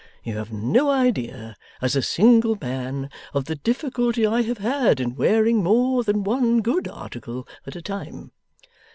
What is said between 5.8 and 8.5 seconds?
than one good article at a time.